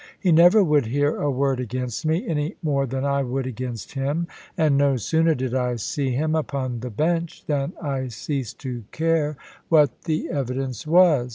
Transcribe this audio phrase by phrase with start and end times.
[0.19, 4.25] He never would hear a word against me, any more than I would against him;
[4.57, 9.37] and no sooner did I see him upon the Bench than I ceased to care
[9.69, 11.29] what the evidence was.